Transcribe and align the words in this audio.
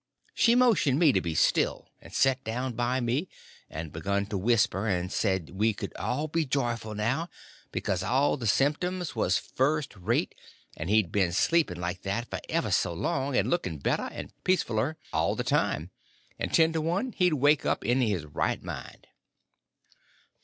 She 0.33 0.55
motioned 0.55 0.97
me 0.97 1.11
to 1.11 1.21
be 1.21 1.35
still, 1.35 1.87
and 2.01 2.11
set 2.11 2.43
down 2.43 2.73
by 2.73 2.99
me, 2.99 3.29
and 3.69 3.93
begun 3.93 4.25
to 4.25 4.35
whisper, 4.39 4.87
and 4.87 5.11
said 5.11 5.51
we 5.51 5.75
could 5.75 5.95
all 5.95 6.27
be 6.27 6.43
joyful 6.43 6.95
now, 6.95 7.29
because 7.71 8.01
all 8.01 8.35
the 8.35 8.47
symptoms 8.47 9.15
was 9.15 9.37
first 9.37 9.95
rate, 9.95 10.33
and 10.75 10.89
he'd 10.89 11.11
been 11.11 11.31
sleeping 11.31 11.79
like 11.79 12.01
that 12.01 12.27
for 12.31 12.39
ever 12.49 12.71
so 12.71 12.93
long, 12.95 13.37
and 13.37 13.51
looking 13.51 13.77
better 13.77 14.09
and 14.11 14.33
peacefuller 14.43 14.95
all 15.13 15.35
the 15.35 15.43
time, 15.43 15.91
and 16.39 16.51
ten 16.51 16.73
to 16.73 16.81
one 16.81 17.11
he'd 17.11 17.33
wake 17.33 17.63
up 17.63 17.85
in 17.85 18.01
his 18.01 18.25
right 18.25 18.63
mind. 18.63 19.05